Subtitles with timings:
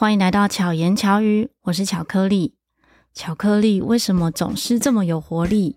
[0.00, 2.54] 欢迎来到巧言巧语，我是巧克力。
[3.14, 5.74] 巧克力为什么总是这么有活力？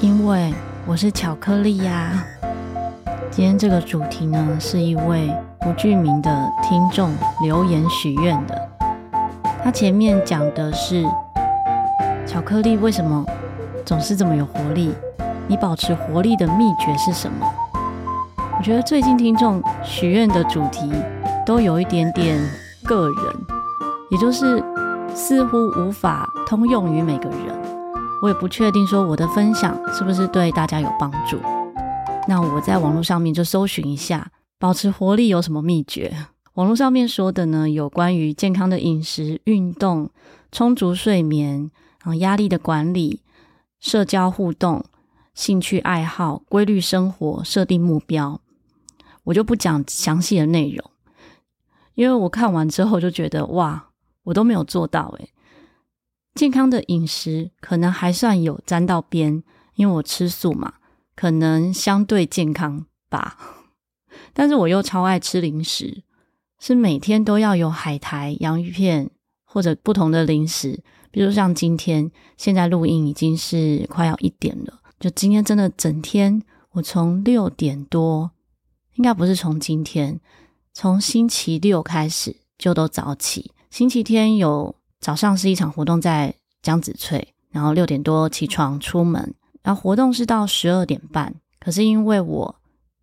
[0.00, 0.52] 因为
[0.84, 2.26] 我是巧克力呀。
[3.30, 7.14] 今天这个主题呢，是一位不具名的听众
[7.44, 8.68] 留言许愿的。
[9.62, 11.04] 他前面讲的是
[12.26, 13.24] 巧克力为什么
[13.86, 14.92] 总是这么有活力？
[15.46, 17.46] 你保持活力的秘诀是什么？
[18.58, 20.90] 我觉得最近听众许愿的主题
[21.44, 22.38] 都有一点点
[22.84, 23.16] 个人，
[24.10, 24.62] 也就是
[25.14, 27.60] 似乎无法通用于每个人。
[28.22, 31.40] 我也不确定说我的分享是不是对大家有帮助。
[32.28, 34.30] 那我在网络上面就搜寻一下，
[34.60, 36.14] 保持活力有什么秘诀？
[36.54, 40.10] 网络上面说的呢，有关于健康的饮食、运动、
[40.52, 41.70] 充足睡眠，
[42.04, 43.22] 然后压力的管理、
[43.80, 44.84] 社交互动、
[45.34, 48.38] 兴趣爱好、规律生活、设定目标。
[49.24, 50.90] 我就不讲详细的内容，
[51.94, 53.90] 因为我看完之后就觉得哇，
[54.24, 55.30] 我都没有做到诶。
[56.34, 59.42] 健康的饮食可能还算有沾到边，
[59.74, 60.74] 因为我吃素嘛，
[61.14, 63.36] 可能相对健康吧。
[64.32, 66.02] 但是我又超爱吃零食，
[66.58, 69.10] 是每天都要有海苔、洋芋片
[69.44, 70.82] 或者不同的零食。
[71.10, 78.30] 比如像今天，现在录音已经是快要一点了，就今天真的整天，我从六点多。
[79.02, 80.20] 应该不是从今天，
[80.72, 83.50] 从星期六开始就都早起。
[83.68, 91.34] 星期天有早上是一场活动在江子翠，然后六点多起床出门，然后活动是到十二点半。
[91.58, 92.54] 可是因为我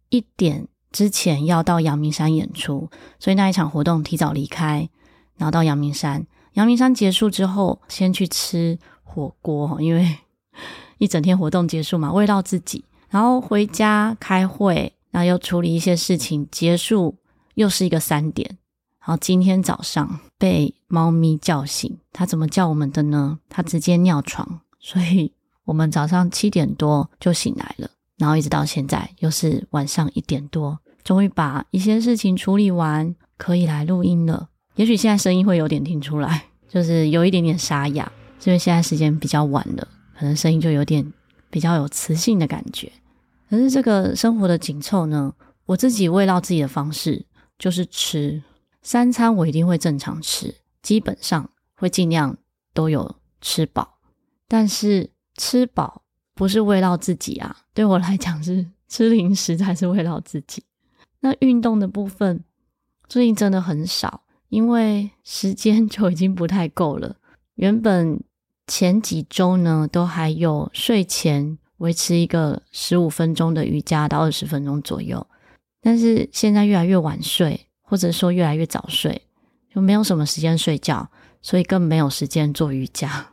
[0.07, 4.89] 一点之前要到阳明山演出，所以那一场活动提早离开，
[5.35, 6.25] 然后到阳明山。
[6.53, 10.17] 阳明山结束之后，先去吃火锅，因为
[10.97, 14.93] 一整天活动结束嘛，慰劳自己，然后回家开会。
[15.11, 17.17] 那又处理一些事情，结束
[17.55, 18.57] 又是一个三点。
[18.99, 23.39] 然后今天早上被猫咪叫醒，它怎么叫我们的呢？
[23.49, 25.31] 它直接尿床，所以
[25.65, 34.49] 我们早上七点多就醒来了，然后一直到现在又是晚上一点多，终于把一些事情处理完，可以来录音了。
[34.75, 38.11] 也许现在声音会有点听出来，就是有一点点沙哑，
[38.43, 41.11] 因为现在时间比较晚了，可能声音就有点
[41.49, 42.91] 比较有磁性的感觉。
[43.49, 45.33] 可是这个生活的紧凑呢，
[45.65, 47.25] 我自己慰劳自己的方式
[47.57, 48.43] 就是吃
[48.83, 52.37] 三餐，我一定会正常吃，基本上会尽量
[52.73, 53.97] 都有吃饱。
[54.47, 56.03] 但是吃饱
[56.35, 60.63] 不是慰劳自己啊，对我来讲是 吃零食才是慰劳自己。
[61.21, 62.43] 那运动的部分
[63.07, 67.15] 最近真的很少，因为时间就已经不太够了。
[67.55, 68.23] 原本
[68.67, 71.57] 前几周呢，都还有睡前。
[71.79, 75.25] 维持一个十五分钟的瑜伽到二十分钟左右，
[75.81, 79.21] 但是现在越来越晚睡，或者说越来越早睡，
[79.73, 81.09] 就没有什么时间睡觉，
[81.41, 83.27] 所以更没有时间做瑜伽。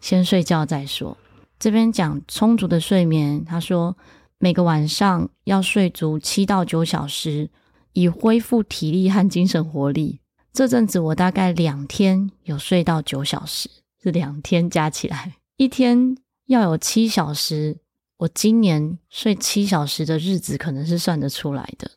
[0.00, 1.16] 先睡觉再说。
[1.58, 3.96] 这边讲充足的睡眠，他说
[4.38, 7.48] 每个晚上要睡足七到九小时，
[7.92, 10.20] 以恢复体力和精神活力。
[10.52, 13.70] 这阵子我大概两天有睡到九小时，
[14.02, 16.16] 是两天加起来一天。
[16.46, 17.76] 要有七小时，
[18.18, 21.90] 我今年睡七小时的日子可能是算得出来的，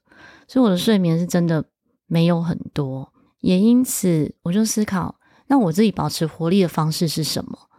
[0.48, 1.64] 所以我的睡眠是真的
[2.08, 7.70] 没有很多，也因此我就思考，那我自己保持活力的方式是什么？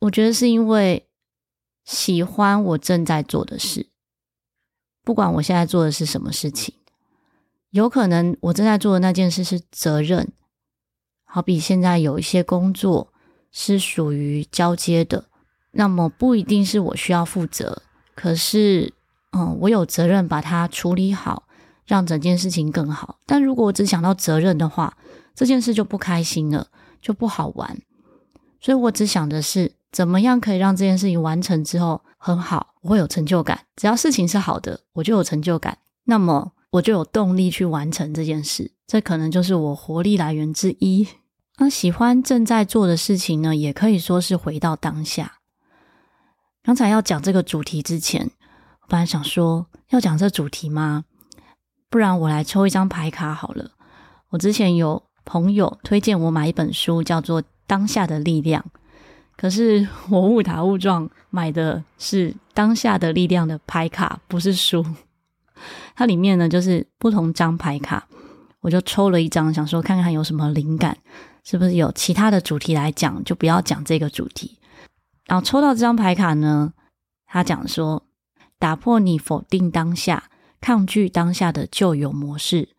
[0.00, 1.08] 我觉得是因为
[1.84, 3.90] 喜欢我正在做的事，
[5.02, 6.74] 不管我现在做的是什么事情，
[7.68, 10.32] 有可能我正在做的那件事是责任，
[11.24, 13.12] 好比现在有一些工作
[13.52, 15.26] 是属于交接的。
[15.74, 17.82] 那么不一定是我需要负责，
[18.14, 18.92] 可是，
[19.32, 21.44] 嗯，我有责任把它处理好，
[21.84, 23.18] 让整件事情更好。
[23.26, 24.96] 但如果我只想到责任的话，
[25.34, 26.68] 这件事就不开心了，
[27.02, 27.76] 就不好玩。
[28.60, 33.60] 所以我只想的是，怎么样可以让这件事情完成之后很好，我会有成就感。
[33.76, 38.70] 只要事情是好的，我就有成就感，那么我就有动力去完成这件事。
[38.86, 41.06] 这可能就是我活力来源之一。
[41.58, 45.40] 那喜欢正在做的事情呢，也可以说是回到当下。
[46.64, 48.30] 刚才要讲这个主题之前，
[48.80, 51.04] 我本来想说要讲这主题吗？
[51.90, 53.72] 不然我来抽一张牌卡好了。
[54.30, 58.62] 我之前有朋友推荐我买一本书，叫做《当下的力量》，
[59.36, 64.82] 可是我误打误撞买的是《当下的力量》的牌卡，不是书。
[65.94, 68.08] 它里面呢就是不同张牌卡，
[68.60, 70.96] 我就抽了一张，想说看看有什么灵感，
[71.44, 74.58] 是不是有其他的主题来讲，就不要讲这个主题。
[75.26, 76.74] 然后抽到这张牌卡呢，
[77.26, 78.06] 他讲说，
[78.58, 80.30] 打破你否定当下、
[80.60, 82.70] 抗拒当下的旧有模式，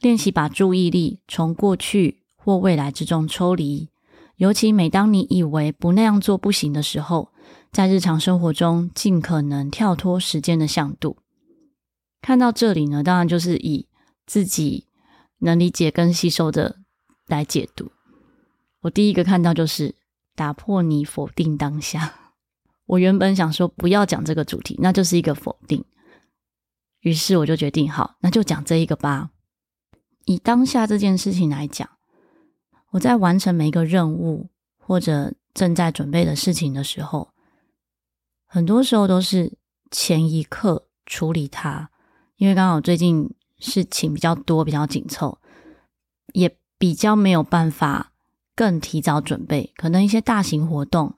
[0.00, 3.90] 练习把注意力从过去或未来之中抽离。
[4.36, 7.32] 尤其每当你以为不那样做不行的时候，
[7.72, 11.16] 在日常生活中尽可能跳脱时间的向度。
[12.22, 13.88] 看到这里呢，当然就是以
[14.26, 14.86] 自己
[15.38, 16.76] 能理解跟吸收的
[17.26, 17.90] 来解读。
[18.82, 19.96] 我第一个看到就是
[20.38, 22.14] 打破你否定当下。
[22.86, 25.84] 我原本想说不要讲这个主题，那就是一个否定。
[27.00, 29.30] 于是我就决定好，那就讲这一个吧。
[30.26, 31.90] 以当下这件事情来讲。
[32.92, 34.48] 我在完成每一个任务
[34.78, 37.34] 或者正在准备的事情的时候，
[38.46, 39.58] 很多时候都是
[39.90, 41.90] 前一刻处理它，
[42.36, 45.38] 因为刚好最近事情比较多，比较紧凑，
[46.32, 48.12] 也比较没有办法
[48.58, 49.72] 更提早准备。
[49.76, 51.14] 可能一些大型活动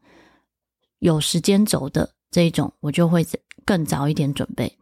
[0.98, 3.26] 有时间轴的这一种，我就会
[3.64, 4.76] 更早一点准备。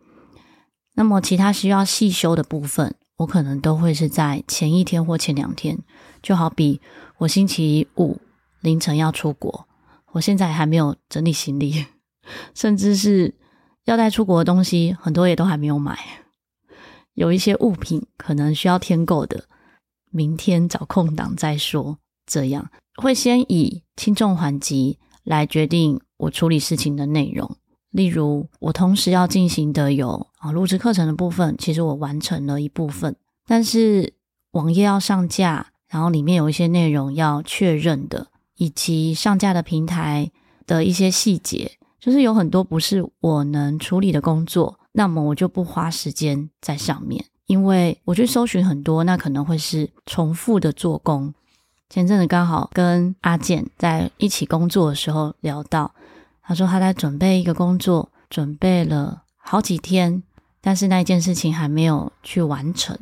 [0.97, 5.79] 那么其他需要细修的部分，我可能都会是在前一天或前两天。
[6.21, 6.81] 就好比
[7.19, 8.21] 我星期五
[8.61, 9.69] 凌晨要出国，
[10.11, 11.87] 我现在还没有整理行李，
[12.57, 13.37] 甚至是
[13.85, 15.97] 要带出国的东西，很多也都还没有买。
[17.15, 19.45] 有一些物品可能需要添购的，
[20.11, 21.99] 明天找空档再说。
[22.29, 22.71] 这样
[23.03, 27.57] 会先以轻重缓急来决定我处理事情的内容。
[27.91, 33.17] 例如，我同时要进行的有啊录制课程的部分，其实我完成了一部分，
[33.47, 34.13] 但是
[34.53, 35.73] 网页要上架。
[35.91, 38.27] 然后里面有一些内容要确认的，
[38.57, 40.31] 以及上架的平台
[40.67, 51.33] 的一些细节，就是有很多不是我能处理的工作，那么我就不花时间在上面，因为我去搜寻很多，那可能会是重复的做工。
[51.91, 55.95] 前阵子刚好跟阿健在一起工作的时候聊到，
[56.43, 60.23] 他说他在准备一个工作，准备了好几天，
[60.61, 62.95] 但是那件事情还没有去完成。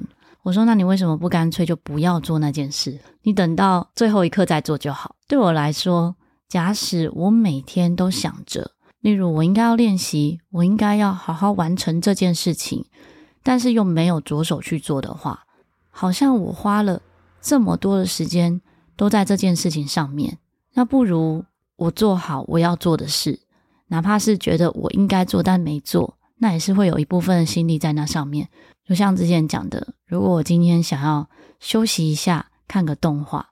[0.43, 2.97] 我说：“那你为什么不干脆就不要做那件事？
[3.23, 5.17] 你等到最后一刻再做就好。
[5.27, 6.15] 对我来说，
[6.49, 12.85] 假使我每天都想着，例如我应该要练习，我应该要好好完成这件事情，
[13.43, 15.43] 但是又没有着手去做的话，
[15.91, 17.03] 好像我花了
[17.43, 18.61] 这么多的时间
[18.97, 20.39] 都在这件事情上面。
[20.75, 21.45] 那不如
[21.77, 23.39] 我做好我要做的事，
[23.89, 28.49] 哪怕是觉得我应该做但没做，那也是会有一部分的心力在那上面。”
[28.87, 31.29] 就像之前讲的，如果我今天想要
[31.59, 33.47] 休息一下，看个动画，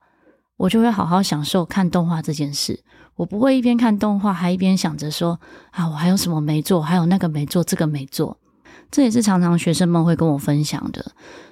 [0.56, 2.84] 我就会好好享受看动画这件事。
[3.16, 8.36] 我不会一边看动画，还一边想着说啊，我还有什么没做，还有那个没做，这个没做。
[8.90, 11.04] 这也是常常学生们会跟我分享的。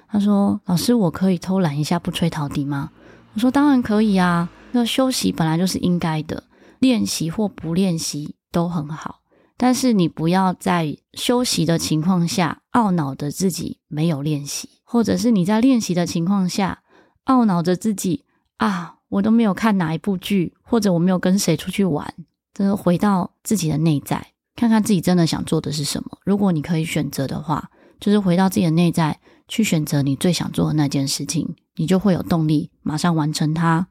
[0.07, 2.91] 他说：“老师，我可以偷懒一下，不吹陶笛吗？”
[3.33, 6.43] 我说：“当然可以啊，那休息本来就是应该的，
[6.79, 9.21] 练习或不练习都很好。”
[9.57, 16.83] 但是你不要在休息的情况下懊恼着自己没有练习，或者是你在练习的情况下
[17.25, 18.25] 懊恼着自己
[18.57, 22.13] 啊，我都没有看哪一部剧，或者我没有跟谁出去玩。
[22.53, 26.17] 真的回到自己的内在，看看自己真的想做的是什么。
[26.23, 27.69] 如果你可以选择的话，
[27.99, 33.87] 就是回到自己的内在去选择你最想做的那件事情，你就会有动力马上完成它。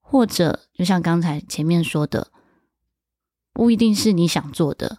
[0.00, 2.32] 或者就像刚才前面说的。
[3.50, 4.98] 不一定是你想做的，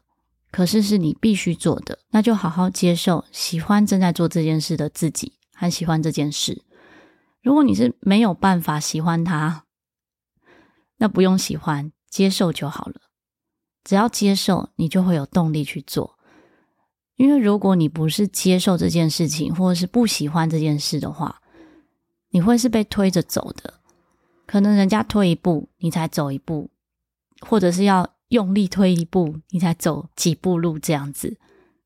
[0.51, 6.66] 可是是你必须做的，那就好好接受喜欢正在做这件事的自己，还喜欢这件事。
[7.42, 9.63] 如果你是没有办法喜欢它，
[10.97, 12.95] 那不用喜欢，接受就好了。
[13.85, 16.19] 只要接受，你就会有动力去做。
[17.19, 21.40] 因为如果你不是接受这件事情，或者是不喜欢这件事的话，
[22.31, 23.76] 你会是被推着走的。
[24.47, 26.69] 可能人家推一步，你才走一步，
[27.42, 28.09] 或者是要。
[28.30, 31.35] 用力推一步，你才走几步路这样子，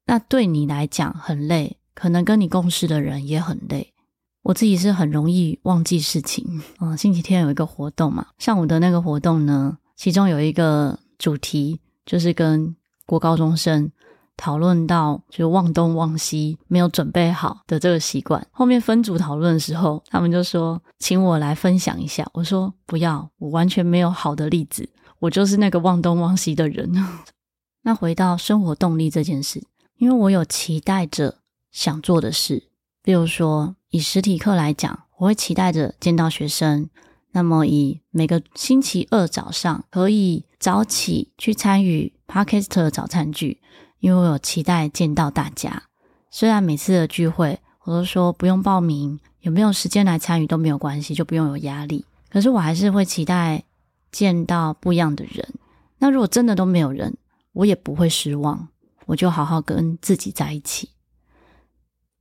[0.07, 3.93] 那对你来讲很累，可能跟你共事的人也很累。
[4.41, 6.61] 我自己是很容易忘记事情。
[6.81, 12.75] 嗯，星期天有一个活动嘛，上午的那个活动呢，其中有一个主题就是跟
[13.05, 13.89] 国高中生
[14.35, 18.45] 讨论到，就忘东忘西，没有准备好的这个习惯。
[18.51, 24.89] 后面分组讨论的时候，他们就说请我来分享一下，我说不要，我完全没有好的例子。
[25.19, 26.91] 我就是那个忘东忘西的人。
[27.83, 29.63] 那回到生活动力这件事，
[29.97, 31.39] 因为我有期待着
[31.71, 32.69] 想做的事，
[33.01, 36.89] 比如说以实体课来讲，我会期待着见到学生。
[37.35, 43.59] 那么以每个星期二早上可以早起去参与 p a r k e s t 早餐聚，
[44.03, 45.83] 因为我有期待见到大家。
[46.29, 52.03] 虽然每次的聚会我都说不用报名，有没有时间来参与都没有关系，就不用有压力。
[52.29, 53.63] 可是我还是会期待。
[54.11, 55.55] 见到不一样的人，
[55.97, 57.17] 那如果真的都没有人，
[57.51, 58.67] 我也不会失望，
[59.07, 60.91] 我就好好跟自己在一起。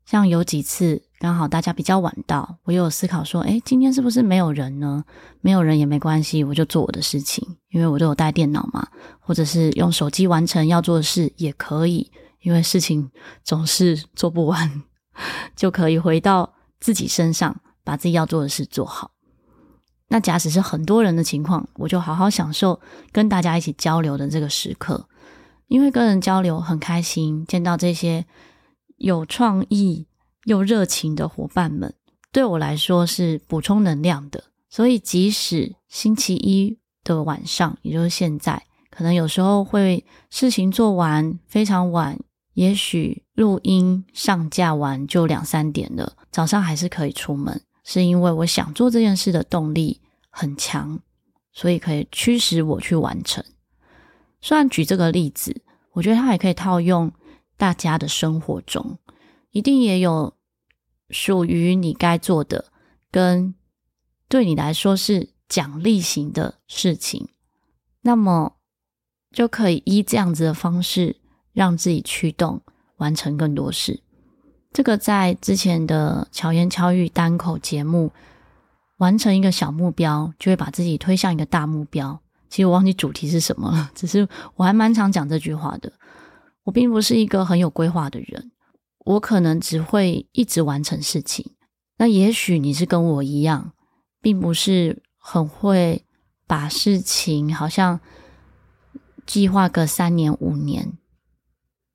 [0.06, 5.04] 像有几次刚好大家比较晚到，我有思考说，诶，今天是不是没有人呢？
[5.40, 8.88] 没有人也没关系，我就做我的事情，因为我都有带电脑嘛，
[9.20, 12.10] 或者是用手机完成要做的事也可以，
[12.40, 13.08] 因为事情
[13.44, 14.82] 总是做不完，
[15.54, 19.12] 就可以回到自己身上，把自己要做的事做好。
[20.08, 22.80] 那假使是很多人的情况，我就好好享受
[23.12, 25.06] 跟大家一起交流的这个时刻，
[25.68, 28.26] 因为跟人交流很开心，见到这些
[28.96, 30.08] 有创意
[30.44, 31.94] 又热情的伙伴们，
[32.30, 34.44] 对我来说是补充能量的。
[34.68, 42.18] 所以即使星期一的晚上，也就是现在，可能有时候会事情做完非常晚，
[42.54, 47.60] 也许录音上架完就两三点了，早上还是可以出门。
[47.84, 51.00] 是因为我想做这件事的动力很强，
[51.52, 53.44] 所以可以驱使我去完成。
[54.40, 57.12] 虽然举这个例子，我觉得它也可以套用
[57.56, 58.98] 大家的生活中，
[59.52, 60.34] 一定也有
[61.10, 62.64] 属于你该做的，
[63.10, 63.54] 跟
[64.28, 67.28] 对你来说是奖励型的事情，
[68.00, 68.56] 那么
[69.30, 71.16] 就可以依这样子的方式，
[71.52, 72.60] 让自己驱动
[72.96, 74.02] 完成更多事。
[74.72, 78.10] 这个在之前的巧言巧语单口节目，
[78.96, 82.18] 完成一个小目标，就会把自己推向一个大目标。
[82.48, 85.92] 其实我忘记主题是什么了，只是我还蛮常讲这句话的。
[86.64, 88.51] 我并不是一个很有规划的人，
[89.04, 91.52] 我可能只会一直完成事情。
[91.98, 93.72] 那也许你是跟我一样，
[94.20, 96.04] 并不是很会
[96.46, 98.00] 把事情好像
[99.26, 100.98] 计划个三年五年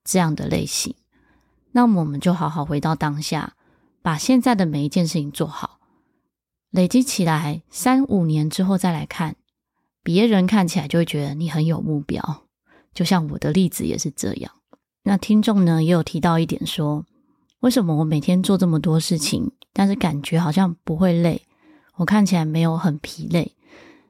[0.04, 0.96] 这样的类型。
[1.72, 3.56] 那我们就好好回到当下，
[4.02, 5.80] 把现在的每一件事情做好，
[6.72, 9.36] 累积起来，三五年之后再来看，
[10.02, 12.48] 别人看起来就会觉得你很有目标。
[12.94, 14.57] 就像我的例子也是这样。
[15.08, 17.06] 那听众呢也有提到一点说，
[17.62, 21.42] 为什么我每天做这么多事情，但是感觉好像不会累，
[21.96, 23.56] 我看起来没有很疲累。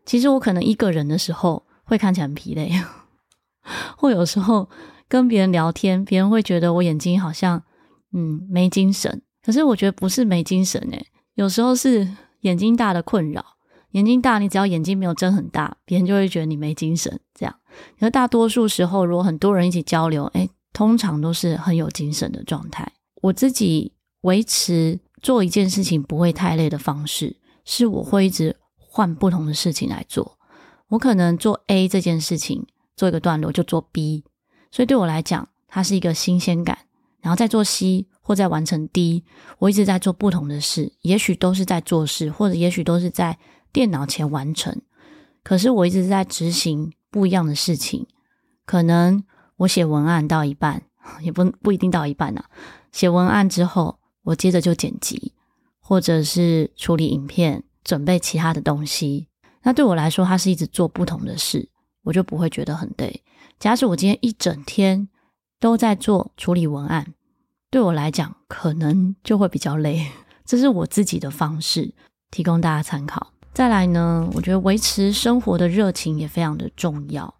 [0.05, 2.71] 其实我可能一个人的时候会看起来很疲累，
[3.95, 4.69] 或有时候。
[5.09, 7.63] 跟别人聊天，别人会觉得我眼睛好像
[8.11, 12.05] 嗯没精神，可是我觉得不是没精神诶，有时候是
[12.41, 13.41] 眼睛大的困扰。
[13.91, 17.17] 眼睛大，你只要眼睛没有睁很大，别人就会觉得你没精神。
[17.33, 17.55] 这样，
[17.99, 22.87] 而大多数时候，如果很多人一起交流，诶，通常都是很有精神的状态。
[23.23, 23.91] 我自己
[24.21, 30.37] 维持做一件事情不会太累的方式，是我会一直换不同的事情来做。
[30.89, 34.23] 我可能做 A 这件事情做一个段落，就做 B。
[34.69, 36.77] 所以对我来讲，它是一个新鲜感，
[37.21, 39.23] 然后再做 C 或再完成 D，
[39.57, 43.39] 我一直在做不同的事，也许都是在做事，或者也许都是在
[43.73, 44.79] 电脑前完成。
[45.41, 48.05] 可是我一直在执行不一样的事情。
[48.63, 49.23] 可能
[49.57, 50.81] 我写文案到一半，
[51.21, 52.49] 也不不一定到一半呢、啊。
[52.91, 55.33] 写文案之后，我接着就剪辑，
[55.79, 59.27] 或者是处理影片，准备其他的东西。
[59.63, 61.69] 那对我来说，它是一直做不同的事，
[62.03, 63.23] 我就不会觉得很累。
[63.59, 65.09] 假使我今天一整天
[65.59, 67.13] 都在做处理文案，
[67.69, 70.07] 对我来讲可能就会比较累。
[70.45, 71.93] 这是我自己的方式，
[72.31, 73.33] 提供大家参考。
[73.53, 77.33] 再来呢，我觉得维持生活的热情也非常的重要，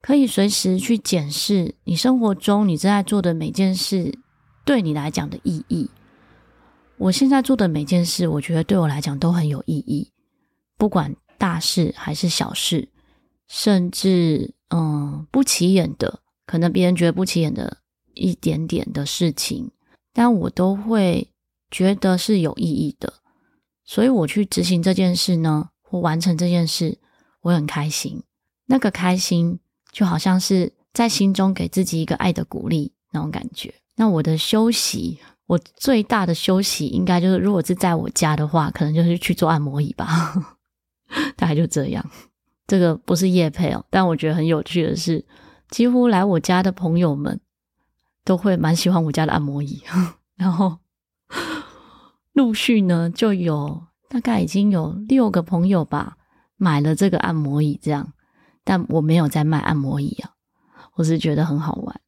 [0.00, 4.18] 可以随时去检视你生活中你正在做的每件事
[4.64, 5.90] 对你来讲的意义。
[6.98, 10.12] 我现在做的每件事，我觉得对我来讲都很有意义，
[10.78, 12.88] 不管大事还是小事。
[13.48, 17.76] 甚至，嗯，不起眼的，可能别人觉得不起眼的
[18.14, 19.70] 一点点的事情，
[20.12, 21.30] 但我都会
[21.70, 23.12] 觉得是有意义的。
[23.84, 26.98] 所以我去执行这件事呢，或完成这件事，
[27.42, 28.20] 我很开心。
[28.64, 29.60] 那个开心
[29.96, 33.72] 就好像是在心中给自己一个爱的鼓励那种感觉。
[33.94, 40.06] 那我的休息，我最大的休息应该就是，如果是在我家的话，可能就是去做按摩椅吧，
[41.34, 42.04] 大概就这样。
[42.66, 45.24] 这个不是夜配哦，但我觉得很有趣的是，
[45.70, 47.40] 几乎来我家的朋友们
[48.22, 49.82] 都会蛮喜欢我家的按摩椅，
[50.36, 50.76] 然后
[52.34, 56.18] 陆续呢就有大概已经有六个朋友吧
[56.58, 58.12] 买了这个按摩椅，这样，
[58.66, 60.32] 但我没有在卖按摩椅啊，
[60.96, 61.98] 我是觉得很好玩，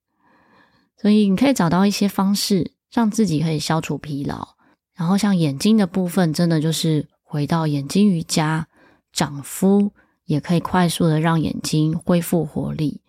[1.01, 4.49] 所以你可以找到一些方式让自己可以消除疲劳，
[4.95, 8.69] 然后像眼睛的部分，真的就是回到眼睛瑜伽、
[9.13, 9.93] 长敷。
[10.29, 13.01] 也可以快速的让眼睛恢复活力。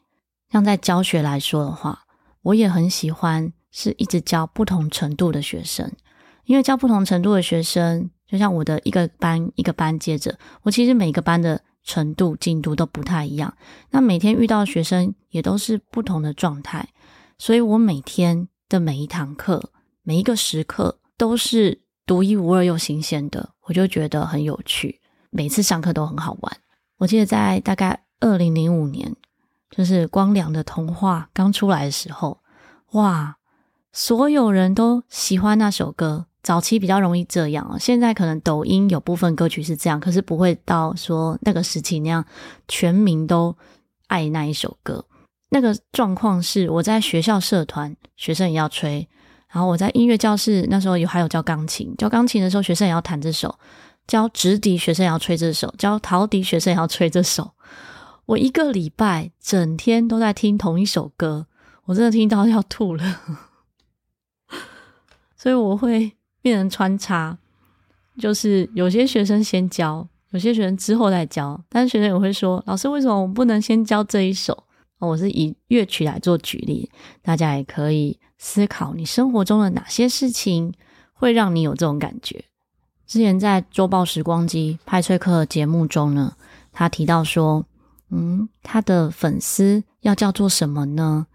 [0.50, 2.06] 像在教学来说的话，
[2.44, 5.92] 我也很喜欢是一直教不同程度的学生，
[6.46, 13.52] 因为教不同程度的学生，就像我的一个班一个班接着，我其实每个班的程度进度都不太一样。
[13.90, 16.88] 那每天遇到学生也都是不同的状态，
[17.40, 19.72] 所以我每天的每一堂课、
[20.04, 25.02] 每一个时刻都是独一无二又新鲜的，我就觉得很有趣。
[25.32, 26.58] 每次上课都很好玩。
[26.98, 29.16] 我记得在大概二零零五年，
[29.72, 32.42] 就是《光良的童话》刚出来的时候，
[32.92, 33.38] 哇，
[33.92, 36.28] 所有人都喜欢那首歌。
[36.42, 42.26] 早期比较容易这样啊，现在可能抖音有部分歌曲是这样，可是不会到说那个时期那样，
[42.68, 43.56] 全民都
[44.08, 45.06] 爱那一首歌。
[45.50, 49.08] 那个状况是我在学校社团，学生也要吹；
[49.50, 53.58] 然后我在音乐教室，那时候有还有教钢琴，教钢琴的时候学生也要弹这首，
[54.08, 57.52] 教直笛学生也要吹这首，教陶笛学生也要吹这首。
[58.28, 61.48] 我一个礼拜整天都在听同一首歌，
[61.86, 63.22] 我真的听到要吐了，
[65.36, 66.14] 所以我会。
[66.42, 67.38] 变成穿插，
[68.18, 71.62] 就是有些学生先教，有些学生之后再教。
[71.70, 74.66] 但是学生也会说：“老师，为什么我不能先教这一首？”
[75.00, 76.90] 我是以乐曲来做举例，
[77.22, 80.74] 大家也可以思考你生活中的哪些事情
[81.14, 82.44] 会让你有这种感觉。
[83.08, 86.36] 之前在周报时光机派翠克节目中呢，
[86.74, 87.66] 他提到说
[88.12, 91.28] ：“嗯，他的粉丝要叫做什么呢？”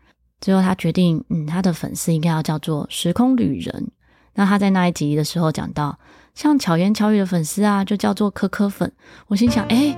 [0.43, 3.91] 最后他决定，嗯，他的粉丝应该要叫做“时空旅人”。
[4.35, 5.99] 那他在那一集的时候讲到，
[6.35, 8.91] 像巧言巧语的粉丝啊，就叫做可可粉。
[9.29, 9.97] 我心想，哎，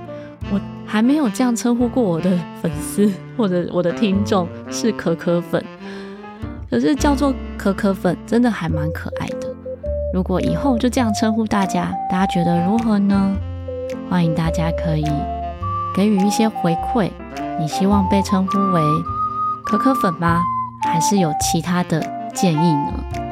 [0.51, 5.63] 我还没有这样称呼过我的粉丝 或者我的听众是可可粉，
[6.69, 9.53] 可是叫做可可粉真的还蛮可爱的。
[10.13, 13.35] 如果以后就这样称呼大家，大家觉得如何呢？
[14.09, 15.05] 欢迎大家可以
[15.95, 17.09] 给予一些回馈。
[17.59, 18.81] 你希望被称呼为
[19.65, 20.41] 可可粉吗？
[20.83, 21.99] 还是有其他的
[22.33, 23.26] 建议呢？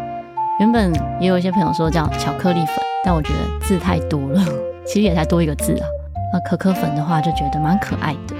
[0.57, 4.41] 原本也有一些朋友说叫巧克力粉，但我觉得字太多了，
[4.87, 5.85] 其实也才多一个字啊。
[6.31, 8.35] 那可可粉的话就觉得蛮可爱的。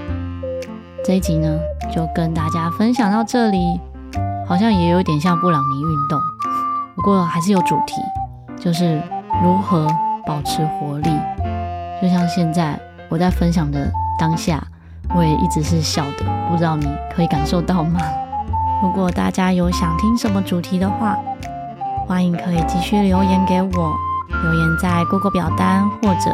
[1.04, 1.58] 这一集呢，
[1.94, 3.78] 就跟大家分享到这里，
[4.48, 6.18] 好像也有点像布朗尼运动，
[6.94, 8.00] 不过还是有主题，
[8.58, 8.98] 就是
[9.42, 9.86] 如何
[10.26, 11.10] 保持活力。
[12.00, 14.66] 就像现在我在分享的当下，
[15.14, 18.00] 我也一直是笑的，不知道你可以感受到吗？
[18.82, 21.16] 如果大家有想听什么主题的话，
[22.06, 23.96] 欢迎可以继续留言给我，
[24.42, 26.30] 留言在 Google 表单或者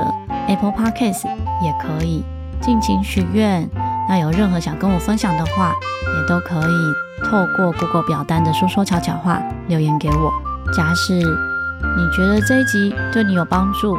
[0.46, 1.26] Apple Podcast
[1.62, 2.22] 也可以
[2.60, 3.68] 尽情许愿。
[4.08, 5.72] 那有任何想跟我分享的话，
[6.20, 10.30] 也都可以透过 Google 表单的说说悄悄话留言给我。
[10.74, 13.96] 假使你觉得这一集对你有帮助，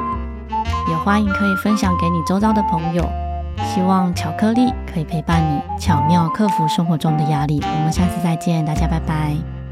[0.89, 3.03] 也欢迎可以分享给你周遭的朋友。
[3.73, 7.59] 希望巧克力可以陪伴你，巧妙克服生活中的压力。
[7.63, 9.62] 我们下次再见，大家拜拜。